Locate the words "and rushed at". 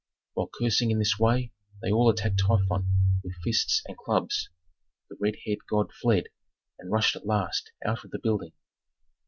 6.79-7.27